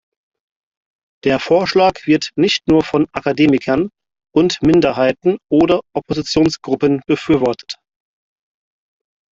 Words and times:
Der 1.25 1.39
Vorschlag 1.39 2.07
wird 2.07 2.31
nicht 2.35 2.67
nur 2.67 2.83
von 2.83 3.05
Akademikern 3.11 3.91
und 4.33 4.59
Minderheiten 4.63 5.37
oder 5.47 5.81
Oppositionsgruppen 5.93 7.03
befürwortet. 7.05 7.77